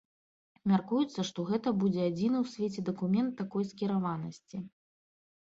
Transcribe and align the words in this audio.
Мяркуецца, 0.69 1.25
што 1.29 1.39
гэта 1.49 1.73
будзе 1.83 2.01
адзіны 2.11 2.37
ў 2.43 2.55
свеце 2.55 2.87
дакумент 2.89 3.31
такой 3.43 3.63
скіраванасці. 3.75 4.57